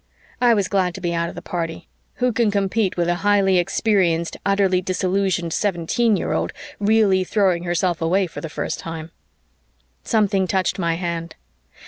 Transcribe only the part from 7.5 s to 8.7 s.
herself away for the